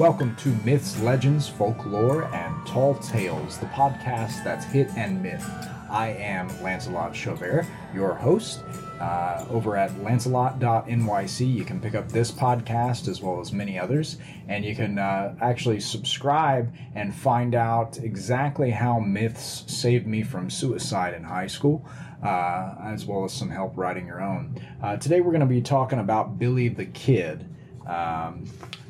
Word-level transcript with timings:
Welcome 0.00 0.34
to 0.36 0.48
Myths, 0.64 0.98
Legends, 1.02 1.46
Folklore, 1.46 2.24
and 2.34 2.66
Tall 2.66 2.94
Tales, 2.94 3.58
the 3.58 3.66
podcast 3.66 4.42
that's 4.42 4.64
hit 4.64 4.88
and 4.96 5.22
myth. 5.22 5.46
I 5.90 6.16
am 6.18 6.48
Lancelot 6.62 7.14
Schaubert, 7.14 7.66
your 7.92 8.14
host. 8.14 8.64
Uh, 8.98 9.44
over 9.50 9.76
at 9.76 10.02
lancelot.nyc, 10.02 11.54
you 11.54 11.66
can 11.66 11.78
pick 11.80 11.94
up 11.94 12.08
this 12.08 12.32
podcast 12.32 13.08
as 13.08 13.20
well 13.20 13.40
as 13.40 13.52
many 13.52 13.78
others, 13.78 14.16
and 14.48 14.64
you 14.64 14.74
can 14.74 14.98
uh, 14.98 15.36
actually 15.42 15.80
subscribe 15.80 16.74
and 16.94 17.14
find 17.14 17.54
out 17.54 17.98
exactly 17.98 18.70
how 18.70 18.98
myths 18.98 19.64
saved 19.66 20.06
me 20.06 20.22
from 20.22 20.48
suicide 20.48 21.12
in 21.12 21.22
high 21.22 21.46
school. 21.46 21.86
Uh, 22.22 22.74
as 22.84 23.04
well 23.04 23.24
as 23.24 23.34
some 23.34 23.50
help 23.50 23.76
writing 23.76 24.06
your 24.06 24.22
own. 24.22 24.58
Uh, 24.82 24.96
today 24.96 25.20
we're 25.20 25.30
going 25.30 25.40
to 25.40 25.46
be 25.46 25.60
talking 25.60 25.98
about 25.98 26.38
Billy 26.38 26.68
the 26.68 26.86
Kid. 26.86 27.46
Um, 27.86 28.44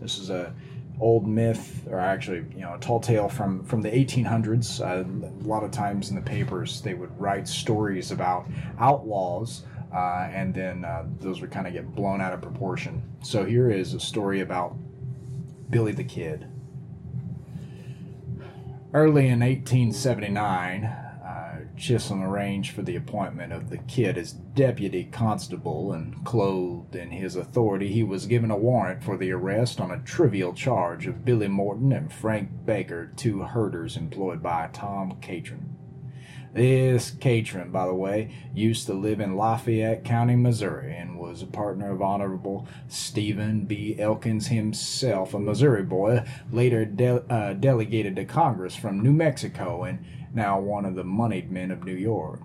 this 0.00 0.18
is 0.18 0.28
a 0.28 0.54
old 1.00 1.26
myth, 1.26 1.86
or 1.90 1.98
actually, 1.98 2.44
you 2.54 2.60
know, 2.60 2.74
a 2.74 2.78
tall 2.78 3.00
tale 3.00 3.28
from 3.28 3.64
from 3.64 3.82
the 3.82 3.90
1800s. 3.90 4.80
Uh, 4.80 5.04
a 5.04 5.46
lot 5.46 5.64
of 5.64 5.70
times 5.70 6.10
in 6.10 6.16
the 6.16 6.22
papers, 6.22 6.80
they 6.82 6.94
would 6.94 7.18
write 7.20 7.48
stories 7.48 8.10
about 8.10 8.46
outlaws, 8.78 9.64
uh, 9.92 10.28
and 10.32 10.54
then 10.54 10.84
uh, 10.84 11.04
those 11.20 11.40
would 11.40 11.50
kind 11.50 11.66
of 11.66 11.72
get 11.72 11.94
blown 11.94 12.20
out 12.20 12.32
of 12.32 12.40
proportion. 12.40 13.02
So 13.22 13.44
here 13.44 13.70
is 13.70 13.94
a 13.94 14.00
story 14.00 14.40
about 14.40 14.76
Billy 15.70 15.92
the 15.92 16.04
Kid. 16.04 16.46
Early 18.92 19.26
in 19.26 19.40
1879, 19.40 20.96
Chisholm 21.76 22.22
arranged 22.22 22.72
for 22.72 22.82
the 22.82 22.96
appointment 22.96 23.52
of 23.52 23.70
the 23.70 23.78
kid 23.78 24.16
as 24.16 24.32
deputy 24.32 25.04
constable, 25.04 25.92
and 25.92 26.24
clothed 26.24 26.94
in 26.94 27.10
his 27.10 27.36
authority, 27.36 27.88
he 27.88 28.02
was 28.02 28.26
given 28.26 28.50
a 28.50 28.56
warrant 28.56 29.02
for 29.02 29.16
the 29.16 29.32
arrest 29.32 29.80
on 29.80 29.90
a 29.90 30.02
trivial 30.02 30.52
charge 30.52 31.06
of 31.06 31.24
Billy 31.24 31.48
Morton 31.48 31.92
and 31.92 32.12
Frank 32.12 32.64
Baker, 32.64 33.12
two 33.16 33.42
herders 33.42 33.96
employed 33.96 34.42
by 34.42 34.68
Tom 34.72 35.16
Catron. 35.20 35.73
This 36.54 37.10
Catron, 37.10 37.72
by 37.72 37.84
the 37.84 37.94
way, 37.94 38.32
used 38.54 38.86
to 38.86 38.94
live 38.94 39.18
in 39.18 39.36
Lafayette 39.36 40.04
County, 40.04 40.36
Missouri, 40.36 40.94
and 40.96 41.18
was 41.18 41.42
a 41.42 41.46
partner 41.46 41.90
of 41.90 42.00
Honorable 42.00 42.68
Stephen 42.86 43.64
B. 43.64 43.96
Elkins 43.98 44.46
himself, 44.46 45.34
a 45.34 45.40
Missouri 45.40 45.82
boy, 45.82 46.24
later 46.52 46.84
de- 46.84 47.24
uh, 47.28 47.54
delegated 47.54 48.14
to 48.14 48.24
Congress 48.24 48.76
from 48.76 49.02
New 49.02 49.12
Mexico 49.12 49.82
and 49.82 50.04
now 50.32 50.60
one 50.60 50.84
of 50.84 50.94
the 50.94 51.02
moneyed 51.02 51.50
men 51.50 51.72
of 51.72 51.84
New 51.84 51.96
York. 51.96 52.42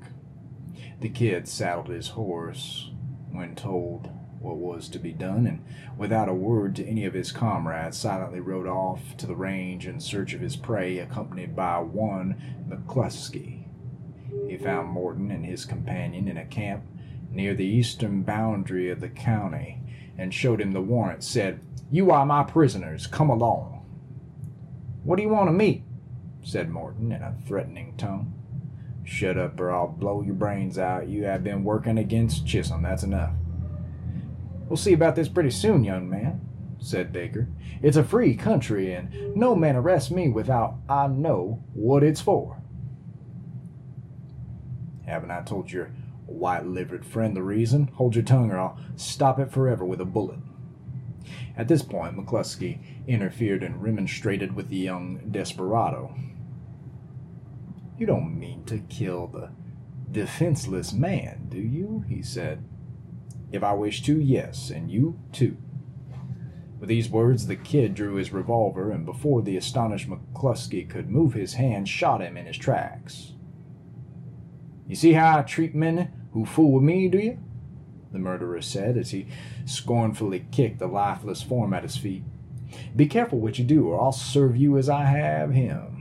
The 1.01 1.09
kid 1.09 1.47
saddled 1.47 1.89
his 1.89 2.07
horse 2.09 2.89
when 3.31 3.53
told 3.53 4.09
what 4.39 4.57
was 4.57 4.89
to 4.89 4.97
be 4.97 5.13
done, 5.13 5.45
and 5.45 5.63
without 5.99 6.29
a 6.29 6.33
word 6.33 6.75
to 6.77 6.85
any 6.87 7.05
of 7.05 7.13
his 7.13 7.31
comrades, 7.31 7.97
silently 7.97 8.39
rode 8.39 8.67
off 8.67 9.15
to 9.17 9.27
the 9.27 9.35
range 9.35 9.85
in 9.85 9.99
search 9.99 10.33
of 10.33 10.41
his 10.41 10.55
prey, 10.55 10.97
accompanied 10.97 11.55
by 11.55 11.77
one 11.77 12.41
McCluskey. 12.67 13.58
Found 14.61 14.89
Morton 14.89 15.31
and 15.31 15.45
his 15.45 15.65
companion 15.65 16.27
in 16.27 16.37
a 16.37 16.45
camp 16.45 16.83
near 17.31 17.53
the 17.53 17.65
eastern 17.65 18.23
boundary 18.23 18.89
of 18.89 18.99
the 18.99 19.09
county, 19.09 19.81
and 20.17 20.33
showed 20.33 20.59
him 20.59 20.71
the 20.71 20.81
warrant, 20.81 21.23
said, 21.23 21.59
You 21.91 22.11
are 22.11 22.25
my 22.25 22.43
prisoners, 22.43 23.07
come 23.07 23.29
along. 23.29 23.85
What 25.03 25.15
do 25.15 25.23
you 25.23 25.29
want 25.29 25.49
of 25.49 25.55
me? 25.55 25.83
said 26.41 26.69
Morton 26.69 27.11
in 27.11 27.21
a 27.21 27.35
threatening 27.45 27.95
tone. 27.97 28.33
Shut 29.03 29.37
up 29.37 29.59
or 29.59 29.71
I'll 29.71 29.87
blow 29.87 30.21
your 30.21 30.35
brains 30.35 30.77
out. 30.77 31.07
You 31.07 31.23
have 31.23 31.43
been 31.43 31.63
working 31.63 31.97
against 31.97 32.45
Chisholm, 32.45 32.83
that's 32.83 33.03
enough. 33.03 33.33
We'll 34.67 34.77
see 34.77 34.93
about 34.93 35.15
this 35.15 35.29
pretty 35.29 35.51
soon, 35.51 35.83
young 35.83 36.09
man, 36.09 36.41
said 36.79 37.11
Baker. 37.11 37.47
It's 37.81 37.97
a 37.97 38.03
free 38.03 38.35
country, 38.35 38.93
and 38.93 39.35
no 39.35 39.55
man 39.55 39.75
arrests 39.75 40.11
me 40.11 40.29
without 40.29 40.75
I 40.87 41.07
know 41.07 41.63
what 41.73 42.03
it's 42.03 42.21
for. 42.21 42.58
Haven't 45.09 45.31
I 45.31 45.41
told 45.41 45.71
your 45.71 45.91
white 46.27 46.65
livered 46.65 47.03
friend 47.03 47.35
the 47.35 47.41
reason? 47.41 47.87
Hold 47.95 48.15
your 48.15 48.23
tongue, 48.23 48.51
or 48.51 48.59
I'll 48.59 48.79
stop 48.95 49.39
it 49.39 49.51
forever 49.51 49.83
with 49.83 49.99
a 49.99 50.05
bullet. 50.05 50.39
At 51.57 51.67
this 51.67 51.81
point, 51.81 52.15
McCluskey 52.15 52.79
interfered 53.07 53.63
and 53.63 53.81
remonstrated 53.81 54.55
with 54.55 54.69
the 54.69 54.77
young 54.77 55.17
desperado. 55.31 56.15
You 57.97 58.05
don't 58.05 58.39
mean 58.39 58.63
to 58.65 58.77
kill 58.77 59.27
the 59.27 59.49
defenseless 60.11 60.93
man, 60.93 61.47
do 61.49 61.57
you? 61.57 62.05
he 62.07 62.21
said. 62.21 62.63
If 63.51 63.63
I 63.63 63.73
wish 63.73 64.03
to, 64.03 64.19
yes, 64.19 64.69
and 64.69 64.91
you 64.91 65.19
too. 65.31 65.57
With 66.79 66.87
these 66.87 67.09
words, 67.09 67.47
the 67.47 67.55
kid 67.55 67.95
drew 67.95 68.15
his 68.15 68.31
revolver, 68.31 68.91
and 68.91 69.05
before 69.05 69.41
the 69.41 69.57
astonished 69.57 70.07
McCluskey 70.07 70.87
could 70.87 71.09
move 71.09 71.33
his 71.33 71.55
hand, 71.55 71.89
shot 71.89 72.21
him 72.21 72.37
in 72.37 72.45
his 72.45 72.57
tracks. 72.57 73.33
You 74.89 74.97
see 74.97 75.13
how 75.13 75.37
I 75.37 75.43
treat 75.43 75.73
men 75.73 76.11
who 76.33 76.45
fool 76.45 76.73
with 76.73 76.83
me, 76.83 77.07
do 77.07 77.17
you? 77.17 77.39
The 78.11 78.19
murderer 78.19 78.61
said 78.61 78.97
as 78.97 79.11
he 79.11 79.27
scornfully 79.65 80.45
kicked 80.51 80.79
the 80.79 80.87
lifeless 80.87 81.41
form 81.41 81.73
at 81.73 81.83
his 81.83 81.95
feet. 81.95 82.23
Be 82.93 83.07
careful 83.07 83.39
what 83.39 83.57
you 83.57 83.63
do, 83.63 83.87
or 83.87 84.01
I'll 84.01 84.11
serve 84.11 84.57
you 84.57 84.77
as 84.77 84.89
I 84.89 85.05
have 85.05 85.51
him 85.51 85.99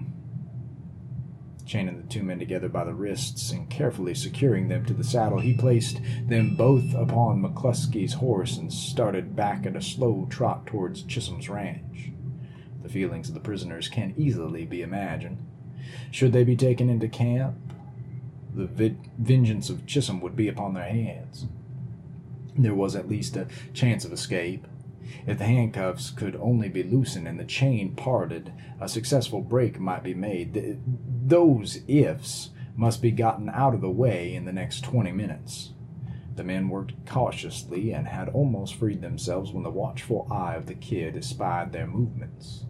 chaining 1.69 2.01
the 2.01 2.09
two 2.09 2.23
men 2.23 2.39
together 2.39 2.69
by 2.69 2.83
the 2.83 2.95
wrists 2.95 3.53
and 3.53 3.69
carefully 3.69 4.15
securing 4.15 4.69
them 4.69 4.85
to 4.87 4.95
the 4.95 5.05
saddle, 5.05 5.39
he 5.39 5.53
placed 5.53 6.01
them 6.27 6.57
both 6.57 6.95
upon 6.95 7.43
McCluskey's 7.43 8.15
horse 8.15 8.57
and 8.57 8.73
started 8.73 9.37
back 9.37 9.67
at 9.67 9.77
a 9.77 9.83
slow 9.83 10.27
trot 10.31 10.67
towards 10.67 11.03
Chisholm's 11.03 11.51
ranch. 11.51 12.11
The 12.83 12.89
feelings 12.89 13.29
of 13.29 13.35
the 13.35 13.41
prisoners 13.41 13.87
can 13.87 14.15
easily 14.17 14.65
be 14.65 14.81
imagined. 14.81 15.45
Should 16.11 16.33
they 16.33 16.43
be 16.43 16.57
taken 16.57 16.89
into 16.89 17.07
camp, 17.07 17.57
the 18.59 18.67
vi- 18.67 18.97
vengeance 19.19 19.71
of 19.71 19.87
Chisholm 19.87 20.21
would 20.21 20.35
be 20.35 20.49
upon 20.49 20.75
their 20.75 20.89
hands. 20.89 21.47
There 22.57 22.75
was 22.75 22.97
at 22.97 23.09
least 23.09 23.37
a 23.37 23.47
chance 23.73 24.05
of 24.05 24.13
escape. 24.13 24.67
If 25.27 25.39
the 25.39 25.45
handcuffs 25.45 26.11
could 26.11 26.35
only 26.37 26.69
be 26.69 26.83
loosened 26.83 27.29
and 27.29 27.39
the 27.39 27.45
chain 27.45 27.95
parted, 27.95 28.53
a 28.81 28.89
successful 28.89 29.41
break 29.41 29.79
might 29.79 30.03
be 30.03 30.13
made. 30.13 30.81
those 31.25 31.81
ifs 31.87 32.51
must 32.75 33.01
be 33.01 33.11
gotten 33.11 33.49
out 33.49 33.75
of 33.75 33.81
the 33.81 33.91
way 33.91 34.35
in 34.35 34.45
the 34.45 34.53
next 34.53 34.83
20 34.83 35.13
minutes. 35.13 35.71
The 36.35 36.45
men 36.45 36.69
worked 36.69 37.07
cautiously 37.07 37.93
and 37.93 38.09
had 38.09 38.29
almost 38.29 38.75
freed 38.75 39.03
themselves 39.03 39.53
when 39.53 39.63
the 39.63 39.71
watchful 39.71 40.27
eye 40.31 40.55
of 40.55 40.67
the 40.67 40.75
kid 40.75 41.17
espied 41.17 41.73
their 41.73 41.87
movements. 41.87 42.65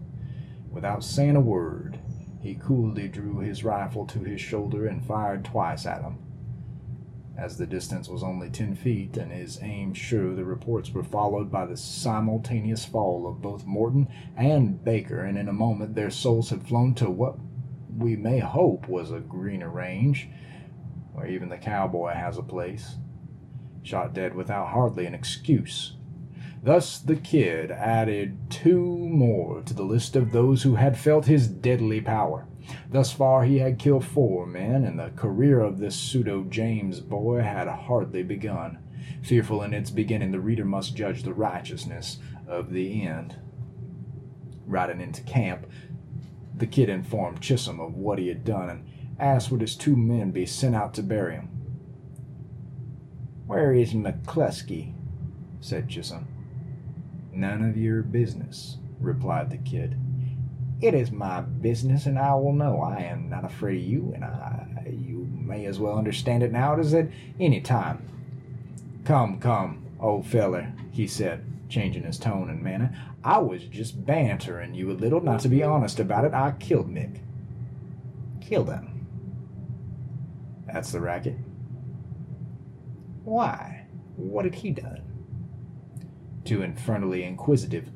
Without 0.70 1.02
saying 1.02 1.36
a 1.36 1.40
word, 1.40 1.98
he 2.40 2.54
coolly 2.54 3.08
drew 3.08 3.38
his 3.38 3.64
rifle 3.64 4.06
to 4.06 4.20
his 4.20 4.40
shoulder 4.40 4.86
and 4.86 5.04
fired 5.04 5.44
twice 5.44 5.86
at 5.86 6.02
him. 6.02 6.18
As 7.36 7.56
the 7.56 7.66
distance 7.66 8.08
was 8.08 8.24
only 8.24 8.50
ten 8.50 8.74
feet 8.74 9.16
and 9.16 9.30
his 9.30 9.60
aim 9.62 9.94
sure, 9.94 10.34
the 10.34 10.44
reports 10.44 10.90
were 10.90 11.04
followed 11.04 11.52
by 11.52 11.66
the 11.66 11.76
simultaneous 11.76 12.84
fall 12.84 13.28
of 13.28 13.40
both 13.40 13.64
Morton 13.64 14.08
and 14.36 14.82
Baker, 14.82 15.24
and 15.24 15.38
in 15.38 15.48
a 15.48 15.52
moment 15.52 15.94
their 15.94 16.10
souls 16.10 16.50
had 16.50 16.66
flown 16.66 16.94
to 16.94 17.08
what 17.08 17.36
we 17.96 18.16
may 18.16 18.40
hope 18.40 18.88
was 18.88 19.12
a 19.12 19.20
greener 19.20 19.70
range, 19.70 20.28
where 21.12 21.26
even 21.26 21.48
the 21.48 21.58
cowboy 21.58 22.12
has 22.12 22.38
a 22.38 22.42
place. 22.42 22.96
Shot 23.84 24.14
dead 24.14 24.34
without 24.34 24.68
hardly 24.68 25.06
an 25.06 25.14
excuse. 25.14 25.94
Thus 26.62 26.98
the 26.98 27.16
kid 27.16 27.70
added 27.70 28.36
two 28.50 28.84
more 28.84 29.62
to 29.62 29.74
the 29.74 29.84
list 29.84 30.16
of 30.16 30.32
those 30.32 30.62
who 30.62 30.74
had 30.74 30.98
felt 30.98 31.26
his 31.26 31.46
deadly 31.48 32.00
power. 32.00 32.46
Thus 32.90 33.12
far 33.12 33.44
he 33.44 33.58
had 33.58 33.78
killed 33.78 34.04
four 34.04 34.46
men, 34.46 34.84
and 34.84 34.98
the 34.98 35.10
career 35.10 35.60
of 35.60 35.78
this 35.78 35.96
pseudo 35.96 36.44
James 36.44 37.00
boy 37.00 37.40
had 37.40 37.68
hardly 37.68 38.22
begun. 38.22 38.78
Fearful 39.22 39.62
in 39.62 39.72
its 39.72 39.90
beginning, 39.90 40.32
the 40.32 40.40
reader 40.40 40.64
must 40.64 40.96
judge 40.96 41.22
the 41.22 41.32
righteousness 41.32 42.18
of 42.46 42.72
the 42.72 43.02
end. 43.06 43.36
Riding 44.66 45.00
into 45.00 45.22
camp, 45.22 45.66
the 46.54 46.66
kid 46.66 46.88
informed 46.88 47.40
Chisholm 47.40 47.80
of 47.80 47.94
what 47.94 48.18
he 48.18 48.28
had 48.28 48.44
done 48.44 48.68
and 48.68 48.84
asked 49.18 49.50
would 49.50 49.60
his 49.60 49.76
two 49.76 49.96
men 49.96 50.30
be 50.32 50.44
sent 50.44 50.74
out 50.74 50.92
to 50.94 51.02
bury 51.02 51.34
him. 51.34 51.48
Where 53.46 53.72
is 53.72 53.94
McCluskey? 53.94 54.92
said 55.60 55.88
Chisholm. 55.88 56.26
None 57.38 57.62
of 57.62 57.76
your 57.76 58.02
business, 58.02 58.78
replied 58.98 59.50
the 59.50 59.58
kid. 59.58 59.96
It 60.80 60.92
is 60.92 61.12
my 61.12 61.40
business, 61.40 62.04
and 62.04 62.18
I 62.18 62.34
will 62.34 62.52
know. 62.52 62.80
I 62.80 63.02
am 63.02 63.30
not 63.30 63.44
afraid 63.44 63.80
of 63.80 63.88
you, 63.88 64.10
and 64.12 64.24
I, 64.24 64.66
you 64.90 65.28
may 65.30 65.66
as 65.66 65.78
well 65.78 65.96
understand 65.96 66.42
it 66.42 66.50
now 66.50 66.76
as 66.76 66.92
at 66.94 67.06
any 67.38 67.60
time. 67.60 68.02
Come, 69.04 69.38
come, 69.38 69.86
old 70.00 70.26
feller, 70.26 70.72
he 70.90 71.06
said, 71.06 71.44
changing 71.68 72.02
his 72.02 72.18
tone 72.18 72.50
and 72.50 72.60
manner. 72.60 72.92
I 73.22 73.38
was 73.38 73.62
just 73.62 74.04
bantering 74.04 74.74
you 74.74 74.90
a 74.90 74.94
little. 74.94 75.20
Not 75.20 75.38
to 75.42 75.48
be 75.48 75.62
honest 75.62 76.00
about 76.00 76.24
it, 76.24 76.34
I 76.34 76.56
killed 76.58 76.92
Mick. 76.92 77.20
Killed 78.40 78.68
him. 78.68 79.06
That's 80.66 80.90
the 80.90 81.00
racket. 81.00 81.36
Why? 83.22 83.86
What 84.16 84.44
had 84.44 84.56
he 84.56 84.72
done? 84.72 85.07
Too 86.48 86.62
infernally 86.62 87.24
inquisitive 87.24 87.90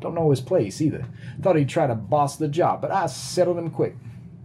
Don't 0.00 0.14
know 0.14 0.30
his 0.30 0.40
place 0.40 0.80
either. 0.80 1.04
Thought 1.42 1.56
he'd 1.56 1.68
try 1.68 1.86
to 1.86 1.94
boss 1.94 2.34
the 2.34 2.48
job, 2.48 2.80
but 2.80 2.90
I 2.90 3.04
settled 3.04 3.58
him 3.58 3.68
quick. 3.68 3.96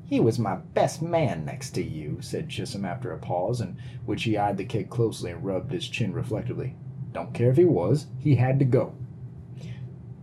He 0.04 0.20
was 0.20 0.38
my 0.38 0.58
best 0.58 1.02
man 1.02 1.46
next 1.46 1.70
to 1.76 1.82
you, 1.82 2.18
said 2.20 2.50
Chisholm 2.50 2.84
after 2.84 3.10
a 3.14 3.18
pause, 3.18 3.62
in 3.62 3.78
which 4.06 4.24
he 4.24 4.38
eyed 4.38 4.58
the 4.58 4.66
kid 4.66 4.90
closely 4.90 5.32
and 5.32 5.46
rubbed 5.46 5.72
his 5.72 5.88
chin 5.88 6.12
reflectively. 6.12 6.76
Don't 7.14 7.34
care 7.34 7.50
if 7.50 7.56
he 7.56 7.64
was, 7.64 8.08
he 8.20 8.36
had 8.36 8.60
to 8.60 8.66
go. 8.66 8.96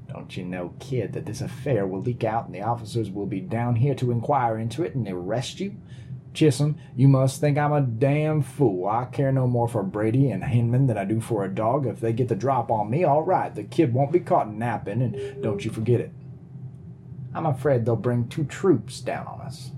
Don't 0.07 0.37
you 0.37 0.45
know, 0.45 0.75
kid, 0.79 1.15
that 1.15 1.25
this 1.25 1.41
affair 1.41 1.87
will 1.87 2.03
leak 2.03 2.25
out 2.25 2.45
and 2.45 2.55
the 2.55 2.61
officers 2.61 3.11
will 3.11 3.25
be 3.25 3.41
down 3.41 3.77
here 3.77 3.95
to 3.95 4.11
inquire 4.11 4.59
into 4.59 4.83
it 4.83 4.95
and 4.95 5.09
arrest 5.09 5.61
you? 5.61 5.77
Chisholm, 6.38 6.79
you 6.94 7.08
must 7.08 7.40
think 7.40 7.58
I'm 7.58 7.73
a 7.73 7.81
damn 7.81 8.43
fool. 8.43 8.87
I 8.87 9.06
care 9.06 9.32
no 9.32 9.49
more 9.49 9.67
for 9.67 9.82
Brady 9.82 10.31
and 10.31 10.44
Hinman 10.44 10.87
than 10.87 10.96
I 10.96 11.05
do 11.05 11.20
for 11.20 11.44
a 11.44 11.52
dog. 11.52 11.85
If 11.85 11.99
they 11.99 12.12
get 12.12 12.29
the 12.29 12.37
drop 12.37 12.70
on 12.70 12.88
me, 12.88 13.02
all 13.02 13.25
right. 13.25 13.52
The 13.52 13.64
kid 13.64 13.93
won't 13.93 14.12
be 14.12 14.20
caught 14.20 14.55
napping, 14.55 15.02
and 15.02 15.43
don't 15.43 15.64
you 15.64 15.73
forget 15.73 15.99
it. 15.99 16.12
I'm 17.35 17.44
afraid 17.44 17.85
they'll 17.85 17.96
bring 17.96 18.29
two 18.29 18.44
troops 18.44 19.00
down 19.00 19.26
on 19.26 19.40
us. 19.40 19.73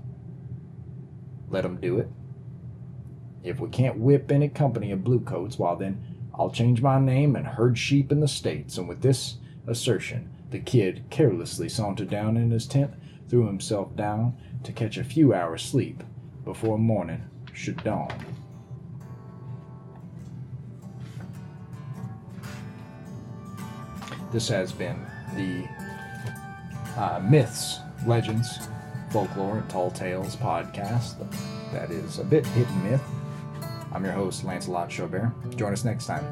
Let 1.49 1.65
'em 1.65 1.77
do 1.81 1.97
it. 1.97 2.09
If 3.41 3.59
we 3.59 3.67
can't 3.67 3.97
whip 3.97 4.31
any 4.31 4.47
company 4.47 4.91
of 4.91 5.03
bluecoats, 5.03 5.57
well 5.57 5.75
then, 5.75 6.03
I'll 6.35 6.51
change 6.51 6.79
my 6.83 6.99
name 6.99 7.35
and 7.35 7.47
herd 7.47 7.79
sheep 7.79 8.11
in 8.11 8.19
the 8.19 8.27
States. 8.27 8.77
And 8.77 8.87
with 8.87 9.01
this 9.01 9.39
assertion, 9.65 10.29
the 10.51 10.59
kid 10.59 11.05
carelessly 11.09 11.69
sauntered 11.69 12.11
down 12.11 12.37
in 12.37 12.51
his 12.51 12.67
tent, 12.67 12.93
threw 13.27 13.47
himself 13.47 13.95
down 13.95 14.35
to 14.61 14.71
catch 14.71 14.99
a 14.99 15.03
few 15.03 15.33
hours' 15.33 15.63
sleep 15.63 16.03
before 16.43 16.77
morning 16.77 17.23
should 17.53 17.83
dawn. 17.83 18.13
This 24.31 24.47
has 24.47 24.71
been 24.71 24.97
the 25.35 25.67
uh, 26.97 27.19
Myths, 27.19 27.79
Legends, 28.07 28.69
Folklore, 29.11 29.57
and 29.57 29.69
Tall 29.69 29.91
Tales 29.91 30.35
podcast. 30.37 31.17
That 31.73 31.91
is 31.91 32.19
a 32.19 32.23
bit 32.23 32.47
and 32.55 32.83
myth. 32.83 33.03
I'm 33.93 34.05
your 34.05 34.13
host, 34.13 34.45
Lancelot 34.45 34.89
Schaubert. 34.89 35.31
Join 35.57 35.73
us 35.73 35.83
next 35.83 36.05
time. 36.05 36.25